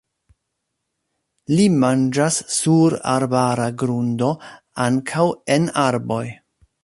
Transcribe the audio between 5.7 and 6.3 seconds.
arboj.